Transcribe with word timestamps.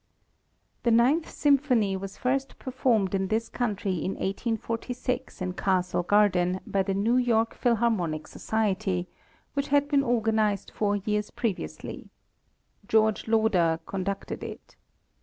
The 0.81 0.89
Ninth 0.89 1.29
Symphony 1.29 1.95
was 1.95 2.17
first 2.17 2.57
performed 2.57 3.13
in 3.13 3.27
this 3.27 3.49
country 3.49 3.97
in 4.03 4.13
1846 4.13 5.43
in 5.43 5.53
Castle 5.53 6.01
Garden, 6.01 6.59
by 6.65 6.81
the 6.81 6.95
New 6.95 7.17
York 7.17 7.53
Philharmonic 7.53 8.25
Society, 8.25 9.07
which 9.53 9.67
had 9.67 9.87
been 9.87 10.01
organized 10.01 10.71
four 10.73 10.95
years 10.95 11.29
previously. 11.29 12.09
George 12.87 13.27
Loder 13.27 13.79
conducted 13.85 14.43
it. 14.43 14.75